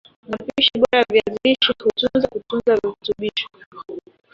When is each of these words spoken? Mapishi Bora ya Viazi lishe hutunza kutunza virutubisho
Mapishi 0.29 0.71
Bora 0.79 0.97
ya 0.99 1.05
Viazi 1.11 1.39
lishe 1.43 1.67
hutunza 1.77 2.27
kutunza 2.33 2.75
virutubisho 2.79 3.47